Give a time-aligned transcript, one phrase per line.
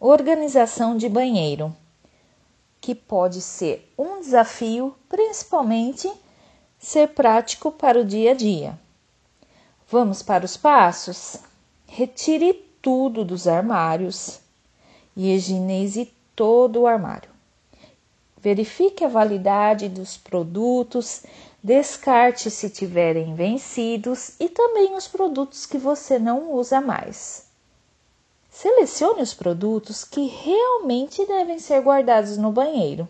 [0.00, 1.76] organização de banheiro,
[2.80, 6.10] que pode ser um desafio, principalmente
[6.78, 8.78] ser prático para o dia a dia.
[9.90, 11.36] Vamos para os passos?
[11.86, 14.40] Retire tudo dos armários
[15.14, 17.28] e higienize todo o armário.
[18.38, 21.24] Verifique a validade dos produtos,
[21.62, 27.49] descarte se tiverem vencidos e também os produtos que você não usa mais.
[28.50, 33.08] Selecione os produtos que realmente devem ser guardados no banheiro.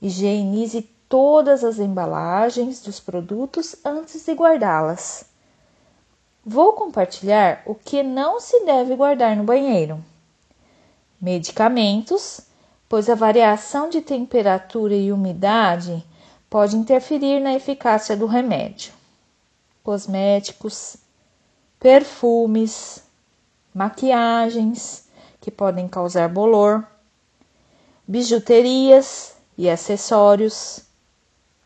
[0.00, 5.24] Higienize todas as embalagens dos produtos antes de guardá-las.
[6.46, 10.02] Vou compartilhar o que não se deve guardar no banheiro:
[11.20, 12.40] medicamentos,
[12.88, 16.06] pois a variação de temperatura e umidade
[16.48, 18.92] pode interferir na eficácia do remédio,
[19.82, 20.96] cosméticos,
[21.78, 23.02] perfumes,
[23.74, 25.08] maquiagens
[25.40, 26.86] que podem causar bolor,
[28.06, 30.82] bijuterias e acessórios,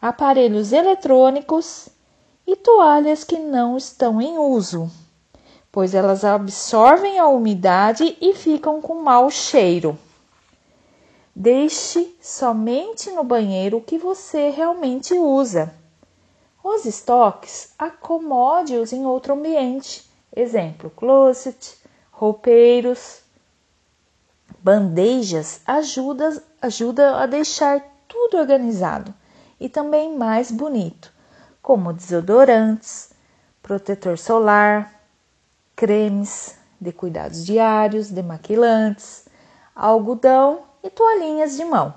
[0.00, 1.88] aparelhos eletrônicos
[2.46, 4.90] e toalhas que não estão em uso,
[5.72, 9.98] pois elas absorvem a umidade e ficam com mau cheiro.
[11.34, 15.74] Deixe somente no banheiro o que você realmente usa.
[16.62, 20.08] Os estoques, acomode-os em outro ambiente.
[20.34, 21.76] Exemplo, closet,
[22.24, 23.20] roupeiros,
[24.60, 29.12] bandejas ajuda, ajuda a deixar tudo organizado
[29.60, 31.12] e também mais bonito,
[31.60, 33.10] como desodorantes,
[33.62, 35.02] protetor solar,
[35.76, 39.26] cremes de cuidados diários, demaquilantes,
[39.76, 41.94] algodão e toalhinhas de mão.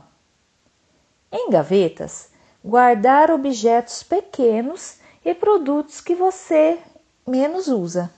[1.31, 2.29] Em gavetas,
[2.63, 6.79] guardar objetos pequenos e produtos que você
[7.25, 8.16] menos usa.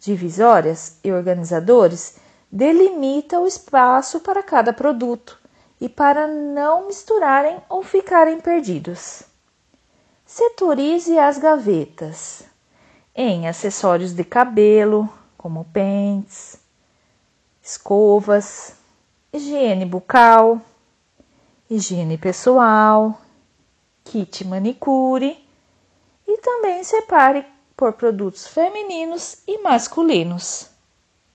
[0.00, 2.16] Divisórias e organizadores
[2.50, 5.38] delimita o espaço para cada produto
[5.78, 9.22] e para não misturarem ou ficarem perdidos.
[10.24, 12.44] Setorize as gavetas
[13.14, 16.58] em acessórios de cabelo, como pentes,
[17.62, 18.72] escovas,
[19.30, 20.62] higiene bucal,
[21.68, 23.20] higiene pessoal,
[24.02, 25.46] kit manicure
[26.26, 27.44] e também separe
[27.80, 30.69] por produtos femininos e masculinos.